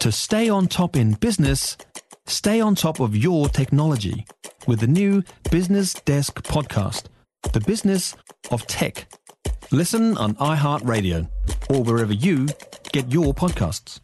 To 0.00 0.10
stay 0.10 0.48
on 0.48 0.66
top 0.66 0.96
in 0.96 1.12
business, 1.12 1.76
stay 2.26 2.58
on 2.58 2.74
top 2.74 3.00
of 3.00 3.14
your 3.14 3.50
technology 3.50 4.24
with 4.66 4.80
the 4.80 4.86
new 4.86 5.22
Business 5.50 5.92
Desk 5.92 6.42
podcast, 6.42 7.04
The 7.52 7.60
Business 7.60 8.16
of 8.50 8.66
Tech. 8.66 9.12
Listen 9.70 10.16
on 10.16 10.36
iHeartRadio 10.36 11.28
or 11.68 11.82
wherever 11.82 12.14
you 12.14 12.48
get 12.92 13.12
your 13.12 13.34
podcasts. 13.34 14.00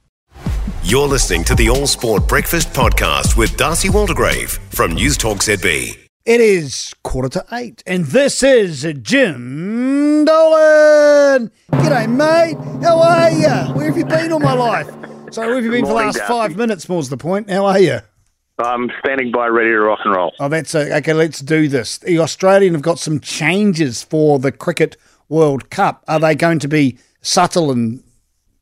You're 0.83 1.09
listening 1.09 1.45
to 1.45 1.55
the 1.55 1.71
All 1.71 1.87
Sport 1.87 2.29
Breakfast 2.29 2.75
Podcast 2.75 3.39
with 3.39 3.57
Darcy 3.57 3.89
Waldegrave 3.89 4.59
from 4.75 4.93
News 4.93 5.17
Talk 5.17 5.39
ZB. 5.39 5.97
It 6.27 6.41
is 6.43 6.93
quarter 7.05 7.31
to 7.31 7.47
eight, 7.53 7.83
and 7.87 8.05
this 8.05 8.43
is 8.43 8.83
Jim 9.01 10.27
Dolan. 10.27 11.51
G'day, 11.73 12.07
mate. 12.07 12.59
How 12.85 13.01
are 13.01 13.31
you? 13.31 13.75
Where 13.75 13.87
have 13.87 13.97
you 13.97 14.05
been 14.05 14.33
all 14.33 14.41
my 14.41 14.53
life? 14.53 14.89
Sorry, 15.37 15.49
where 15.49 15.57
have 15.57 15.65
you 15.67 15.71
been 15.71 15.83
for 15.83 15.89
the 15.89 15.95
last 15.95 16.17
Darcy. 16.17 16.33
five 16.33 16.57
minutes? 16.57 16.89
More's 16.89 17.11
the 17.11 17.19
point. 17.19 17.51
How 17.51 17.67
are 17.67 17.79
you? 17.79 17.99
I'm 18.59 18.91
standing 19.01 19.31
by 19.31 19.49
ready 19.49 19.69
to 19.69 19.81
rock 19.81 19.99
and 20.03 20.17
roll. 20.17 20.33
Oh, 20.41 20.49
that's 20.49 20.75
a, 20.75 20.97
okay. 20.97 21.13
Let's 21.13 21.41
do 21.41 21.69
this. 21.69 21.99
The 21.99 22.21
Australian 22.21 22.73
have 22.73 22.81
got 22.81 22.99
some 22.99 23.21
changes 23.21 24.03
for 24.03 24.39
the 24.39 24.51
Cricket 24.51 24.97
World 25.29 25.69
Cup. 25.69 26.03
Are 26.09 26.19
they 26.19 26.35
going 26.35 26.59
to 26.61 26.69
be 26.69 26.97
subtle 27.21 27.71
and? 27.71 28.03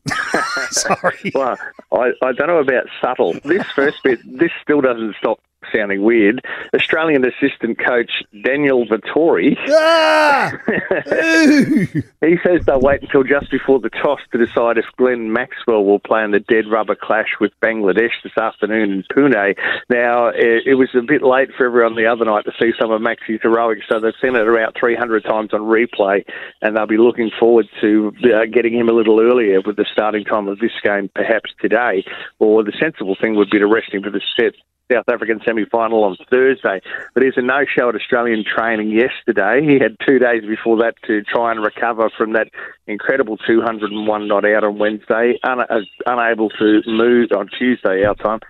Sorry. 0.70 1.30
Well, 1.32 1.56
I, 1.92 2.10
I 2.22 2.32
don't 2.32 2.48
know 2.48 2.58
about 2.58 2.86
subtle. 3.00 3.34
This 3.44 3.64
first 3.76 4.02
bit, 4.02 4.18
this 4.24 4.50
still 4.60 4.80
doesn't 4.80 5.14
stop 5.14 5.38
sounding 5.74 6.02
weird. 6.02 6.44
Australian 6.74 7.24
assistant 7.24 7.78
coach 7.84 8.10
Daniel 8.44 8.86
Vettori, 8.86 9.56
Ah! 9.68 10.52
He 12.24 12.36
says 12.42 12.64
they'll 12.64 12.80
wait 12.80 13.02
until 13.02 13.22
just 13.22 13.50
before 13.50 13.80
the 13.80 13.90
toss 13.90 14.20
to 14.32 14.38
decide 14.38 14.78
if 14.78 14.86
Glenn 14.96 15.32
Maxwell 15.32 15.84
will 15.84 15.98
play 15.98 16.24
in 16.24 16.30
the 16.30 16.40
dead 16.40 16.64
rubber 16.70 16.94
clash 16.94 17.28
with 17.38 17.52
Bangladesh 17.62 18.12
this 18.22 18.36
afternoon 18.38 18.90
in 18.90 19.04
Pune. 19.14 19.54
Now, 19.90 20.28
it, 20.28 20.62
it 20.66 20.74
was 20.74 20.88
a 20.94 21.02
bit 21.02 21.22
late 21.22 21.50
for 21.56 21.66
everyone 21.66 21.96
the 21.96 22.06
other 22.06 22.24
night 22.24 22.44
to 22.46 22.52
see 22.60 22.72
some 22.80 22.90
of 22.90 23.02
Maxi's 23.02 23.40
heroics, 23.42 23.84
so 23.88 24.00
they've 24.00 24.14
seen 24.22 24.36
it 24.36 24.48
about 24.48 24.74
300 24.78 25.24
times 25.24 25.52
on 25.52 25.60
replay, 25.60 26.24
and 26.62 26.76
they'll 26.76 26.86
be 26.86 26.96
looking 26.96 27.30
forward 27.38 27.66
to 27.80 28.12
uh, 28.24 28.46
getting 28.50 28.74
him 28.74 28.88
a 28.88 28.92
little 28.92 29.20
earlier 29.20 29.60
with 29.60 29.76
the 29.76 29.86
starting 29.92 30.24
time 30.24 30.48
of 30.48 30.58
this 30.58 30.72
game, 30.82 31.10
perhaps 31.14 31.50
today. 31.60 32.04
Or 32.38 32.62
the 32.64 32.72
sensible 32.80 33.16
thing 33.20 33.34
would 33.36 33.50
be 33.50 33.58
to 33.58 33.66
rest 33.66 33.92
him 33.92 34.02
for 34.02 34.10
the 34.10 34.22
set 34.38 34.54
South 34.92 35.08
African 35.08 35.40
semi 35.44 35.64
final 35.64 36.04
on 36.04 36.16
Thursday. 36.30 36.80
But 37.14 37.22
he's 37.22 37.36
a 37.36 37.42
no 37.42 37.64
show 37.64 37.88
at 37.88 37.94
Australian 37.94 38.44
training 38.44 38.90
yesterday. 38.90 39.62
He 39.64 39.78
had 39.78 39.96
two 40.06 40.18
days 40.18 40.42
before 40.46 40.76
that 40.78 40.94
to 41.06 41.22
try 41.22 41.50
and 41.50 41.64
recover 41.64 42.10
from 42.16 42.34
that 42.34 42.48
incredible 42.86 43.38
201 43.38 44.28
not 44.28 44.44
out 44.44 44.64
on 44.64 44.78
Wednesday, 44.78 45.38
un- 45.42 45.60
uh, 45.60 45.80
unable 46.06 46.50
to 46.50 46.82
move 46.86 47.30
on 47.32 47.48
Tuesday, 47.58 48.04
our 48.04 48.14
time. 48.14 48.40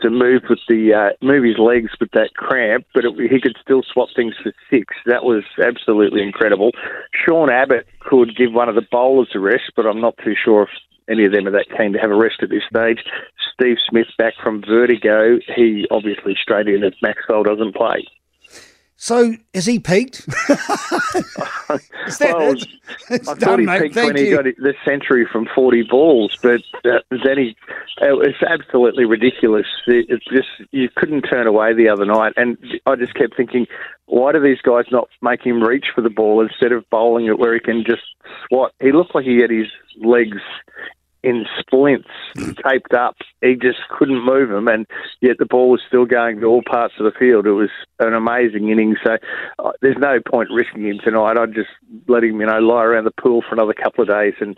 To 0.00 0.10
move 0.10 0.42
with 0.50 0.58
the 0.68 0.92
uh, 0.92 1.24
move 1.24 1.44
his 1.44 1.58
legs 1.58 1.92
with 2.00 2.10
that 2.10 2.34
cramp, 2.34 2.86
but 2.92 3.04
it, 3.04 3.12
he 3.30 3.40
could 3.40 3.56
still 3.62 3.82
swap 3.84 4.08
things 4.16 4.34
for 4.42 4.52
six. 4.68 4.96
That 5.06 5.22
was 5.22 5.44
absolutely 5.64 6.22
incredible. 6.22 6.72
Sean 7.14 7.48
Abbott 7.48 7.86
could 8.00 8.36
give 8.36 8.52
one 8.52 8.68
of 8.68 8.74
the 8.74 8.82
bowlers 8.90 9.28
a 9.32 9.38
rest, 9.38 9.70
but 9.76 9.86
I'm 9.86 10.00
not 10.00 10.16
too 10.24 10.34
sure 10.34 10.62
if 10.64 10.70
any 11.08 11.24
of 11.24 11.32
them 11.32 11.46
are 11.46 11.52
that 11.52 11.66
keen 11.78 11.92
to 11.92 12.00
have 12.00 12.10
a 12.10 12.16
rest 12.16 12.42
at 12.42 12.50
this 12.50 12.64
stage. 12.68 13.04
Steve 13.52 13.76
Smith 13.88 14.08
back 14.18 14.34
from 14.42 14.62
Vertigo. 14.62 15.38
He 15.54 15.86
obviously 15.90 16.36
straight 16.40 16.68
in 16.68 16.84
if 16.84 16.94
Maxwell 17.02 17.42
doesn't 17.42 17.74
play. 17.74 18.06
So, 18.96 19.34
has 19.52 19.66
he 19.66 19.80
peaked? 19.80 20.28
Well, 22.20 22.52
it? 22.52 22.68
I 23.08 23.18
thought 23.18 23.38
done, 23.38 23.60
he 23.60 23.66
mate. 23.66 23.82
peaked 23.82 23.94
Thank 23.94 24.14
when 24.14 24.24
he 24.24 24.30
got 24.30 24.44
the 24.44 24.74
century 24.84 25.26
from 25.30 25.48
40 25.54 25.84
balls, 25.84 26.36
but 26.42 26.60
uh, 26.84 26.98
then 27.10 27.38
he, 27.38 27.56
it 28.02 28.12
was 28.12 28.34
absolutely 28.46 29.06
ridiculous. 29.06 29.66
It, 29.86 30.06
it's 30.10 30.24
just, 30.26 30.48
you 30.70 30.90
couldn't 30.94 31.22
turn 31.22 31.46
away 31.46 31.72
the 31.72 31.88
other 31.88 32.04
night. 32.04 32.34
And 32.36 32.58
I 32.84 32.96
just 32.96 33.14
kept 33.14 33.36
thinking, 33.36 33.66
why 34.04 34.32
do 34.32 34.40
these 34.40 34.60
guys 34.60 34.84
not 34.92 35.08
make 35.22 35.42
him 35.42 35.62
reach 35.62 35.86
for 35.94 36.02
the 36.02 36.10
ball 36.10 36.42
instead 36.42 36.72
of 36.72 36.88
bowling 36.90 37.26
it 37.26 37.38
where 37.38 37.54
he 37.54 37.60
can 37.60 37.84
just 37.86 38.02
swat? 38.46 38.72
He 38.80 38.92
looked 38.92 39.14
like 39.14 39.24
he 39.24 39.38
had 39.38 39.50
his 39.50 39.68
legs 40.00 40.38
in 41.22 41.44
splints 41.58 42.08
taped 42.66 42.94
up. 42.94 43.16
He 43.40 43.54
just 43.54 43.78
couldn't 43.90 44.24
move 44.24 44.48
them, 44.48 44.68
and 44.68 44.86
yet 45.20 45.38
the 45.38 45.46
ball 45.46 45.70
was 45.70 45.80
still 45.86 46.04
going 46.04 46.40
to 46.40 46.46
all 46.46 46.62
parts 46.62 46.94
of 46.98 47.04
the 47.04 47.18
field. 47.18 47.46
It 47.46 47.52
was 47.52 47.70
an 47.98 48.14
amazing 48.14 48.68
inning. 48.68 48.96
So 49.04 49.16
uh, 49.58 49.72
there's 49.80 49.98
no 49.98 50.18
point 50.20 50.48
risking 50.52 50.86
him 50.86 50.98
tonight. 51.02 51.38
I'd 51.38 51.54
just 51.54 51.70
let 52.08 52.24
him, 52.24 52.40
you 52.40 52.46
know, 52.46 52.58
lie 52.58 52.84
around 52.84 53.04
the 53.04 53.22
pool 53.22 53.42
for 53.42 53.54
another 53.54 53.74
couple 53.74 54.02
of 54.02 54.08
days 54.08 54.34
and 54.40 54.56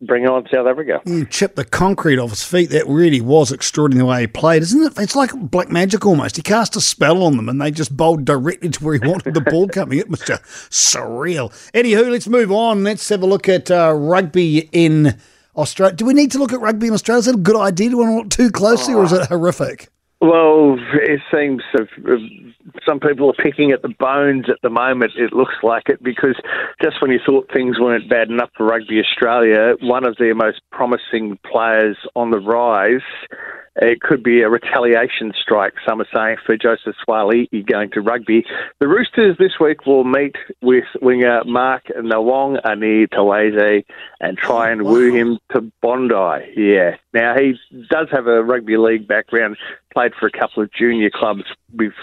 bring 0.00 0.26
on 0.26 0.46
South 0.52 0.66
Africa. 0.66 1.00
You 1.04 1.24
chipped 1.26 1.56
the 1.56 1.64
concrete 1.64 2.18
off 2.18 2.30
his 2.30 2.44
feet. 2.44 2.70
That 2.70 2.86
really 2.86 3.20
was 3.20 3.50
extraordinary 3.50 4.02
the 4.02 4.06
way 4.06 4.20
he 4.20 4.26
played, 4.28 4.62
isn't 4.62 4.82
it? 4.82 4.92
It's 4.98 5.16
like 5.16 5.32
black 5.34 5.70
magic 5.70 6.06
almost. 6.06 6.36
He 6.36 6.42
cast 6.42 6.76
a 6.76 6.80
spell 6.80 7.22
on 7.22 7.36
them 7.36 7.48
and 7.48 7.60
they 7.60 7.70
just 7.70 7.96
bowled 7.96 8.24
directly 8.24 8.68
to 8.70 8.84
where 8.84 8.94
he 8.94 9.08
wanted 9.08 9.34
the 9.34 9.40
ball 9.40 9.68
coming. 9.68 9.98
It 9.98 10.08
was 10.08 10.20
just 10.20 10.42
surreal. 10.70 11.50
Anywho, 11.72 12.10
let's 12.10 12.28
move 12.28 12.52
on. 12.52 12.84
Let's 12.84 13.08
have 13.08 13.22
a 13.22 13.26
look 13.26 13.48
at 13.48 13.70
uh, 13.70 13.92
rugby 13.92 14.68
in 14.72 15.18
Australia. 15.58 15.94
Do 15.94 16.04
we 16.04 16.14
need 16.14 16.30
to 16.32 16.38
look 16.38 16.52
at 16.52 16.60
rugby 16.60 16.86
in 16.86 16.94
Australia? 16.94 17.18
Is 17.18 17.26
that 17.26 17.34
a 17.34 17.38
good 17.38 17.56
idea? 17.56 17.90
Do 17.90 17.98
we 17.98 18.04
want 18.04 18.14
to 18.14 18.18
look 18.22 18.30
too 18.30 18.50
closely 18.50 18.94
or 18.94 19.04
is 19.04 19.12
it 19.12 19.22
ah. 19.22 19.26
horrific? 19.26 19.88
Well, 20.20 20.78
it 20.94 21.20
seems 21.32 21.62
some 22.86 22.98
people 22.98 23.30
are 23.30 23.44
picking 23.44 23.70
at 23.70 23.82
the 23.82 23.94
bones 24.00 24.46
at 24.48 24.56
the 24.62 24.70
moment. 24.70 25.12
It 25.16 25.32
looks 25.32 25.54
like 25.62 25.84
it 25.88 26.02
because 26.02 26.34
just 26.82 27.00
when 27.00 27.12
you 27.12 27.20
thought 27.24 27.48
things 27.54 27.78
weren't 27.78 28.10
bad 28.10 28.28
enough 28.28 28.50
for 28.56 28.66
Rugby 28.66 29.00
Australia, 29.00 29.74
one 29.80 30.04
of 30.04 30.16
their 30.16 30.34
most 30.34 30.60
promising 30.72 31.38
players 31.50 31.96
on 32.16 32.30
the 32.32 32.40
rise. 32.40 33.00
It 33.80 34.00
could 34.00 34.24
be 34.24 34.42
a 34.42 34.48
retaliation 34.48 35.32
strike, 35.40 35.74
some 35.86 36.00
are 36.00 36.08
saying, 36.12 36.38
for 36.44 36.56
Joseph 36.56 36.96
Suaalii 37.06 37.64
going 37.66 37.90
to 37.92 38.00
rugby. 38.00 38.44
The 38.80 38.88
Roosters 38.88 39.36
this 39.38 39.60
week 39.60 39.86
will 39.86 40.02
meet 40.04 40.34
with 40.60 40.84
winger 41.00 41.42
Mark 41.44 41.84
Nawaqanitawase 41.96 43.84
and 44.20 44.36
try 44.36 44.70
and 44.70 44.82
woo 44.82 45.14
him 45.14 45.38
to 45.52 45.70
Bondi. 45.80 46.52
Yeah. 46.56 46.96
Now, 47.14 47.36
he 47.38 47.54
does 47.88 48.08
have 48.10 48.26
a 48.26 48.42
rugby 48.42 48.76
league 48.76 49.06
background, 49.06 49.56
played 49.92 50.12
for 50.18 50.26
a 50.26 50.30
couple 50.30 50.62
of 50.62 50.72
junior 50.72 51.10
clubs 51.10 51.44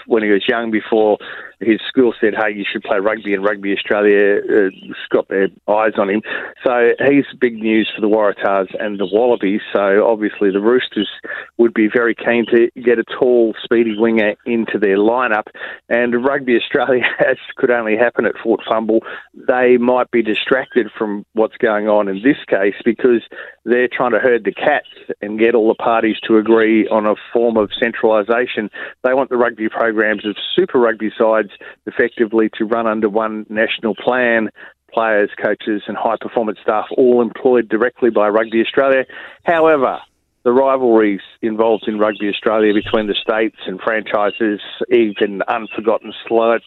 when 0.06 0.22
he 0.22 0.30
was 0.30 0.46
young 0.48 0.70
before 0.70 1.18
his 1.60 1.80
school 1.88 2.12
said, 2.20 2.34
hey, 2.34 2.52
you 2.52 2.64
should 2.70 2.82
play 2.82 2.98
rugby, 2.98 3.32
and 3.32 3.42
Rugby 3.42 3.72
Australia 3.72 4.40
uh, 4.40 4.70
got 5.10 5.28
their 5.28 5.48
eyes 5.68 5.92
on 5.96 6.10
him. 6.10 6.22
So 6.64 6.90
he's 7.08 7.24
big 7.40 7.54
news 7.54 7.90
for 7.94 8.02
the 8.02 8.08
Waratahs 8.08 8.74
and 8.78 9.00
the 9.00 9.06
Wallabies. 9.06 9.62
So 9.72 10.06
obviously 10.06 10.50
the 10.50 10.60
Roosters 10.60 11.08
would 11.56 11.72
be 11.72 11.88
very 11.88 12.14
keen 12.14 12.44
to 12.50 12.70
get 12.82 12.98
a 12.98 13.04
tall, 13.04 13.54
speedy 13.62 13.96
winger 13.96 14.34
into 14.44 14.78
their 14.78 14.98
lineup. 14.98 15.46
And 15.88 16.24
Rugby 16.24 16.56
Australia, 16.56 17.04
as 17.26 17.38
could 17.56 17.70
only 17.70 17.96
happen 17.96 18.26
at 18.26 18.34
Fort 18.42 18.60
Fumble, 18.68 19.00
they 19.34 19.78
might 19.78 20.10
be 20.10 20.22
distracted 20.22 20.88
from 20.96 21.24
what's 21.32 21.56
going 21.56 21.88
on 21.88 22.08
in 22.08 22.22
this 22.22 22.38
case 22.48 22.74
because 22.84 23.22
they're 23.64 23.88
trying 23.88 24.12
to 24.12 24.18
herd 24.18 24.44
the 24.44 24.52
cats 24.52 24.88
and 25.22 25.38
get 25.38 25.54
all 25.54 25.68
the 25.68 25.74
parties 25.74 26.16
to 26.26 26.36
agree 26.36 26.86
on 26.88 27.06
a 27.06 27.14
form 27.32 27.56
of 27.56 27.70
centralisation. 27.80 28.70
They 29.04 29.14
want 29.14 29.30
the 29.30 29.36
rugby 29.36 29.68
programs 29.68 30.26
of 30.26 30.36
Super 30.54 30.78
Rugby 30.78 31.10
sides 31.18 31.50
effectively 31.86 32.50
to 32.58 32.64
run 32.64 32.86
under 32.86 33.08
one 33.08 33.46
national 33.48 33.94
plan. 33.94 34.50
Players, 34.92 35.30
coaches, 35.42 35.82
and 35.88 35.96
high 35.96 36.16
performance 36.20 36.58
staff 36.62 36.86
all 36.96 37.20
employed 37.20 37.68
directly 37.68 38.10
by 38.10 38.28
Rugby 38.28 38.62
Australia. 38.62 39.04
However, 39.44 39.98
the 40.44 40.52
rivalries 40.52 41.20
involved 41.42 41.88
in 41.88 41.98
Rugby 41.98 42.28
Australia 42.28 42.72
between 42.72 43.08
the 43.08 43.16
states 43.20 43.56
and 43.66 43.80
franchises, 43.80 44.60
even 44.90 45.42
unforgotten 45.48 46.12
slights 46.26 46.64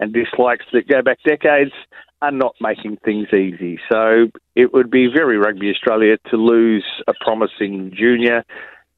and 0.00 0.12
dislikes 0.12 0.66
that 0.72 0.88
go 0.88 1.00
back 1.00 1.18
decades, 1.24 1.70
are 2.22 2.32
not 2.32 2.54
making 2.60 2.98
things 3.04 3.28
easy. 3.32 3.78
So 3.90 4.26
it 4.54 4.72
would 4.74 4.90
be 4.90 5.06
very 5.06 5.38
Rugby 5.38 5.70
Australia 5.70 6.16
to 6.30 6.36
lose 6.36 6.84
a 7.06 7.12
promising 7.20 7.92
junior 7.96 8.44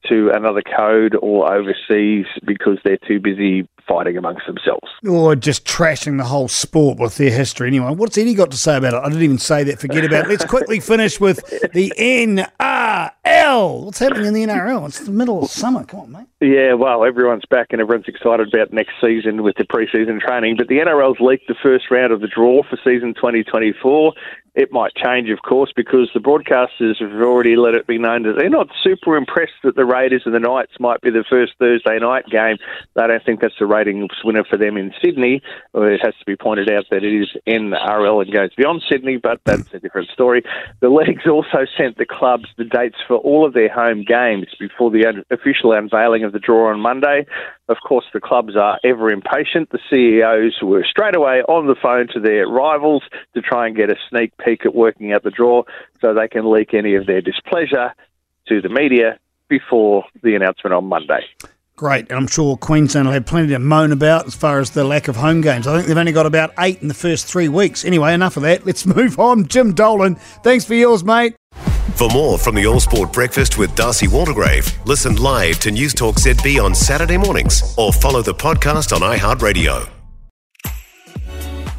to 0.09 0.31
another 0.35 0.63
code 0.63 1.17
or 1.21 1.53
overseas 1.53 2.27
because 2.45 2.79
they're 2.85 2.99
too 2.99 3.21
busy 3.21 3.69
fighting 3.87 4.17
amongst 4.17 4.47
themselves. 4.47 4.89
Or 5.09 5.35
just 5.37 5.65
trashing 5.65 6.19
the 6.19 6.25
whole 6.25 6.49
sport 6.49 6.99
with 6.99 7.17
their 7.17 7.31
history 7.31 7.69
anyway. 7.69 7.95
What's 7.95 8.17
Eddie 8.19 8.35
got 8.35 8.51
to 8.51 8.57
say 8.57 8.77
about 8.77 8.95
it? 8.95 8.99
I 8.99 9.09
didn't 9.09 9.23
even 9.23 9.39
say 9.39 9.65
that. 9.65 9.79
Forget 9.81 10.05
about 10.05 10.27
it. 10.27 10.29
Let's 10.29 10.45
quickly 10.45 10.81
finish 10.81 11.21
with 11.21 11.45
the 11.73 11.93
NRL. 11.99 13.85
What's 13.85 13.99
happening 13.99 14.27
in 14.27 14.35
the 14.35 14.45
NRL? 14.45 14.87
It's 14.87 15.01
the 15.01 15.11
middle 15.11 15.43
of 15.45 15.51
summer. 15.51 15.85
Come 15.85 16.01
on, 16.01 16.13
mate. 16.13 16.27
Yeah, 16.41 16.75
well, 16.75 17.05
everyone's 17.05 17.45
back 17.49 17.69
and 17.71 17.81
everyone's 17.81 18.09
excited 18.09 18.53
about 18.53 18.73
next 18.73 18.95
season 19.01 19.43
with 19.43 19.57
the 19.57 19.65
preseason 19.65 20.21
training. 20.21 20.57
But 20.57 20.69
the 20.69 20.79
NRL's 20.79 21.21
leaked 21.21 21.49
the 21.49 21.55
first 21.63 21.91
round 21.91 22.13
of 22.13 22.21
the 22.21 22.29
draw 22.29 22.63
for 22.65 22.77
season 22.83 23.15
2024. 23.15 24.13
It 24.55 24.71
might 24.71 24.95
change, 24.95 25.31
of 25.31 25.41
course, 25.43 25.73
because 25.75 26.11
the 26.13 26.21
broadcasters 26.21 27.01
have 27.01 27.23
already 27.23 27.57
let 27.57 27.75
it 27.75 27.87
be 27.87 27.97
known 27.97 28.25
that 28.25 28.35
they're 28.37 28.51
not 28.51 28.69
super 28.83 29.17
impressed 29.17 29.53
that 29.65 29.77
the 29.77 29.87
Raiders 29.87 30.23
and 30.27 30.35
the 30.35 30.41
Knights 30.41 30.73
might 30.79 31.01
be 31.01 31.09
the 31.11 31.25
first 31.29 31.55
Thursday 31.59 31.99
night 31.99 32.27
game. 32.27 32.59
They 32.95 33.07
don't 33.07 33.25
think 33.25 33.41
that's 33.41 33.59
the 33.59 33.67
ratings 33.73 34.11
winner 34.25 34.45
for 34.45 34.57
them 34.57 34.77
in 34.77 34.93
Sydney. 35.03 35.41
It 35.75 36.01
has 36.05 36.15
to 36.19 36.25
be 36.27 36.37
pointed 36.37 36.71
out 36.71 36.85
that 36.91 37.05
it 37.05 37.15
is 37.15 37.29
NRL 37.47 38.23
and 38.23 38.33
goes 38.33 38.55
beyond 38.55 38.83
Sydney, 38.89 39.17
but 39.17 39.41
that's 39.45 39.73
a 39.73 39.81
different 39.81 40.11
story. 40.11 40.43
The 40.81 40.89
leagues 40.89 41.27
also 41.27 41.67
sent 41.77 41.97
the 41.97 42.07
clubs 42.07 42.47
the 42.59 42.65
dates 42.65 42.99
for 43.07 43.17
all 43.17 43.47
of 43.47 43.55
their 43.55 43.73
home 43.73 44.05
games 44.05 44.49
before 44.59 44.91
the 44.91 45.25
official 45.31 45.73
unveiling 45.73 46.25
of 46.25 46.33
the 46.33 46.39
draw 46.39 46.71
on 46.71 46.81
Monday. 46.81 47.27
Of 47.69 47.79
course, 47.87 48.05
the 48.13 48.21
clubs 48.21 48.57
are 48.57 48.79
ever 48.85 49.11
impatient. 49.11 49.71
The 49.71 49.79
CEOs 49.91 50.63
were 50.63 50.85
straight 50.85 51.17
away 51.17 51.43
on 51.49 51.67
the 51.67 51.77
phone 51.81 52.09
to 52.09 52.21
their 52.21 52.47
rivals 52.47 53.03
to 53.35 53.41
try 53.41 53.67
and 53.67 53.77
get 53.77 53.91
a 53.91 53.97
sneak 54.11 54.37
peek 54.37 54.67
at 54.67 54.75
working 54.75 55.13
out 55.13 55.23
the 55.23 55.31
draw 55.31 55.63
so 56.01 56.13
they 56.13 56.29
can 56.29 56.51
leak 56.51 56.75
any 56.75 56.95
of 56.95 57.07
their 57.07 57.21
displeasure 57.21 57.95
to 58.49 58.61
the 58.61 58.69
media 58.69 59.19
before 59.49 60.05
the 60.23 60.35
announcement 60.35 60.75
on 60.75 60.85
Monday. 60.85 61.25
Great, 61.77 62.09
and 62.11 62.19
I'm 62.19 62.27
sure 62.27 62.57
Queensland 62.57 63.07
will 63.07 63.15
have 63.15 63.27
plenty 63.27 63.49
to 63.49 63.59
moan 63.59 63.93
about 63.93 64.27
as 64.27 64.35
far 64.35 64.61
as 64.61 64.71
the 64.71 64.85
lack 64.85 65.09
of 65.09 65.17
home 65.17 65.41
games. 65.41 65.67
I 65.67 65.77
think 65.77 65.89
they've 65.89 65.97
only 65.97 66.13
got 66.13 66.27
about 66.27 66.53
eight 66.59 66.83
in 66.83 66.89
the 66.89 66.95
first 66.95 67.27
three 67.27 67.49
weeks. 67.49 67.85
Anyway, 67.85 68.13
enough 68.13 68.37
of 68.37 68.43
that. 68.43 68.67
Let's 68.67 68.85
move 68.97 69.19
on. 69.19 69.47
Jim 69.47 69.73
Dolan, 69.73 70.17
thanks 70.45 70.65
for 70.65 70.75
yours, 70.75 71.03
mate. 71.03 71.35
For 71.95 72.09
more 72.09 72.39
from 72.39 72.55
the 72.55 72.67
All 72.67 72.81
Sport 72.81 73.13
Breakfast 73.13 73.59
with 73.59 73.75
Darcy 73.75 74.07
Waldegrave, 74.07 74.85
listen 74.87 75.17
live 75.17 75.59
to 75.61 75.71
News 75.71 75.95
Talk 75.95 76.17
ZB 76.17 76.63
on 76.63 76.75
Saturday 76.75 77.17
mornings 77.17 77.75
or 77.77 77.93
follow 77.93 78.23
the 78.23 78.35
podcast 78.35 78.95
on 78.95 79.01
iHeartRadio. 79.01 80.02